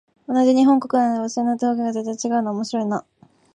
[0.27, 3.27] 同じ日本国内なのに、場所によって方言が全然違うのは面白いなあ。